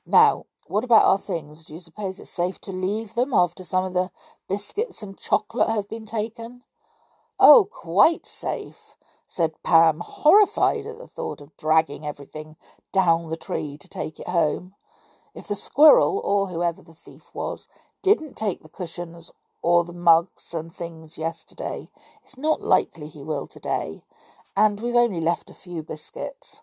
Now, 0.06 0.46
what 0.66 0.84
about 0.84 1.04
our 1.04 1.18
things? 1.18 1.64
Do 1.64 1.74
you 1.74 1.80
suppose 1.80 2.20
it's 2.20 2.30
safe 2.30 2.60
to 2.60 2.70
leave 2.70 3.14
them 3.14 3.34
after 3.34 3.64
some 3.64 3.84
of 3.84 3.92
the 3.92 4.10
biscuits 4.48 5.02
and 5.02 5.18
chocolate 5.18 5.68
have 5.68 5.88
been 5.88 6.06
taken? 6.06 6.62
Oh, 7.38 7.68
quite 7.70 8.24
safe, 8.24 8.94
said 9.34 9.50
Pam, 9.64 9.98
horrified 9.98 10.86
at 10.86 10.96
the 10.96 11.08
thought 11.08 11.40
of 11.40 11.56
dragging 11.56 12.06
everything 12.06 12.54
down 12.92 13.28
the 13.30 13.36
tree 13.36 13.76
to 13.76 13.88
take 13.88 14.20
it 14.20 14.28
home. 14.28 14.74
If 15.34 15.48
the 15.48 15.56
squirrel, 15.56 16.22
or 16.24 16.46
whoever 16.46 16.82
the 16.82 16.94
thief 16.94 17.34
was, 17.34 17.66
didn't 18.00 18.36
take 18.36 18.62
the 18.62 18.68
cushions 18.68 19.32
or 19.60 19.82
the 19.82 19.92
mugs 19.92 20.54
and 20.54 20.72
things 20.72 21.18
yesterday, 21.18 21.88
it's 22.22 22.38
not 22.38 22.62
likely 22.62 23.08
he 23.08 23.24
will 23.24 23.48
today, 23.48 24.02
and 24.56 24.78
we've 24.80 24.94
only 24.94 25.20
left 25.20 25.50
a 25.50 25.54
few 25.54 25.82
biscuits. 25.82 26.62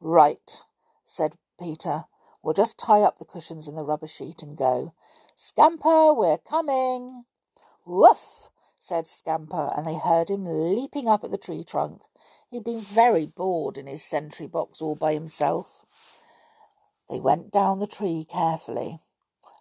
Right, 0.00 0.62
said 1.04 1.34
Peter. 1.58 2.04
We'll 2.44 2.54
just 2.54 2.78
tie 2.78 3.00
up 3.00 3.18
the 3.18 3.24
cushions 3.24 3.66
in 3.66 3.74
the 3.74 3.82
rubber 3.82 4.06
sheet 4.06 4.40
and 4.40 4.56
go. 4.56 4.94
Scamper, 5.34 6.14
we're 6.14 6.38
coming. 6.38 7.24
Woof, 7.84 8.50
said 8.88 9.06
Scamper, 9.06 9.70
and 9.76 9.86
they 9.86 9.98
heard 9.98 10.30
him 10.30 10.46
leaping 10.46 11.08
up 11.08 11.22
at 11.22 11.30
the 11.30 11.36
tree 11.36 11.62
trunk. 11.62 12.02
He'd 12.50 12.64
been 12.64 12.80
very 12.80 13.26
bored 13.26 13.76
in 13.76 13.86
his 13.86 14.02
sentry 14.02 14.46
box 14.46 14.80
all 14.80 14.94
by 14.94 15.12
himself. 15.12 15.84
They 17.10 17.20
went 17.20 17.50
down 17.50 17.80
the 17.80 17.86
tree 17.86 18.24
carefully, 18.26 19.00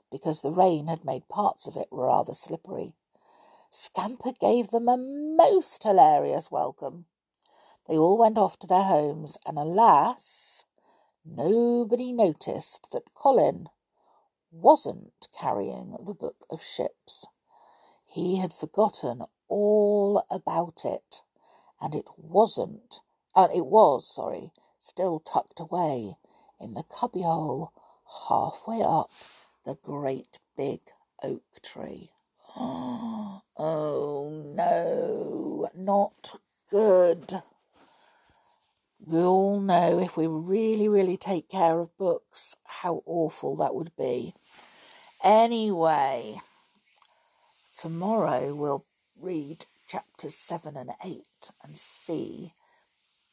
because 0.10 0.40
the 0.40 0.52
rain 0.52 0.88
had 0.88 1.04
made 1.04 1.28
parts 1.28 1.68
of 1.68 1.76
it 1.76 1.90
rather 1.92 2.34
slippery. 2.34 2.96
Scamper 3.70 4.32
gave 4.40 4.72
them 4.72 4.88
a 4.88 4.96
most 4.98 5.84
hilarious 5.84 6.50
welcome. 6.50 7.08
They 7.86 7.98
all 7.98 8.18
went 8.18 8.38
off 8.38 8.58
to 8.60 8.68
their 8.68 8.84
homes, 8.84 9.38
and 9.46 9.60
alas, 9.60 10.64
Nobody 11.26 12.14
noticed 12.14 12.92
that 12.94 13.14
Colin 13.14 13.68
wasn't 14.50 15.28
carrying 15.38 15.98
the 16.00 16.14
Book 16.14 16.46
of 16.50 16.64
Ships. 16.64 17.28
He 18.08 18.38
had 18.38 18.54
forgotten 18.54 19.24
all 19.48 20.26
about 20.32 20.84
it, 20.84 21.22
and 21.80 21.94
it 21.94 22.08
wasn't, 22.18 23.02
uh, 23.36 23.48
it 23.54 23.66
was, 23.66 24.08
sorry, 24.08 24.52
still 24.80 25.20
tucked 25.20 25.60
away 25.60 26.18
in 26.60 26.74
the 26.74 26.84
cubbyhole 26.84 27.72
halfway 28.30 28.82
up 28.82 29.12
the 29.66 29.76
great 29.76 30.40
big 30.56 30.82
oak 31.22 31.62
tree. 31.62 32.12
Oh 33.60 34.30
no, 34.56 35.68
not 35.76 36.40
good 36.70 37.42
we 39.06 39.20
all 39.20 39.60
know 39.60 40.00
if 40.00 40.18
we 40.18 40.28
really, 40.28 40.88
really 40.88 41.18
take 41.18 41.50
care 41.50 41.80
of 41.80 41.96
books, 41.98 42.58
how 42.66 43.04
awful 43.06 43.56
that 43.58 43.76
would 43.76 43.92
be. 43.98 44.34
Anyway, 45.24 46.42
tomorrow 47.78 48.54
we'll 48.54 48.86
read 49.20 49.66
chapters 49.88 50.36
7 50.36 50.76
and 50.76 50.92
8 51.04 51.24
and 51.64 51.78
see 51.78 52.54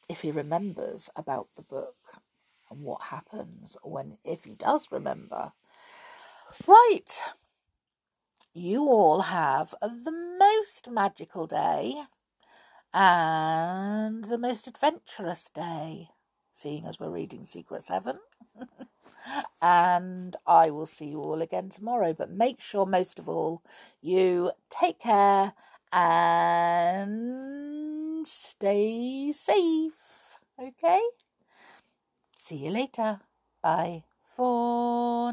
if 0.07 0.21
he 0.21 0.31
remembers 0.31 1.09
about 1.15 1.47
the 1.55 1.61
book 1.61 2.21
and 2.69 2.81
what 2.81 3.03
happens 3.03 3.75
when, 3.83 4.17
if 4.23 4.43
he 4.43 4.55
does 4.55 4.87
remember. 4.91 5.53
Right, 6.67 7.11
you 8.53 8.83
all 8.83 9.21
have 9.21 9.73
the 9.81 10.37
most 10.39 10.89
magical 10.89 11.47
day 11.47 11.95
and 12.93 14.25
the 14.25 14.37
most 14.37 14.67
adventurous 14.67 15.49
day, 15.49 16.09
seeing 16.53 16.85
as 16.85 16.99
we're 16.99 17.09
reading 17.09 17.43
Secret 17.43 17.81
Seven. 17.81 18.19
and 19.61 20.35
I 20.45 20.69
will 20.69 20.85
see 20.85 21.07
you 21.07 21.21
all 21.21 21.41
again 21.41 21.69
tomorrow. 21.69 22.13
But 22.13 22.31
make 22.31 22.61
sure, 22.61 22.85
most 22.85 23.19
of 23.19 23.27
all, 23.29 23.61
you 24.01 24.51
take 24.69 24.99
care 24.99 25.53
and 25.91 27.15
stay 28.27 29.31
safe. 29.31 30.37
Okay? 30.59 31.01
See 32.37 32.57
you 32.57 32.69
later. 32.69 33.21
Bye 33.61 34.03
for 34.35 35.31